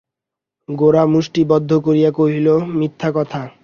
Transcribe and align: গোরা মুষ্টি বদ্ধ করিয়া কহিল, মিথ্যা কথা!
গোরা 0.69 1.03
মুষ্টি 1.13 1.41
বদ্ধ 1.51 1.71
করিয়া 1.85 2.11
কহিল, 2.11 2.47
মিথ্যা 2.79 3.09
কথা! 3.15 3.41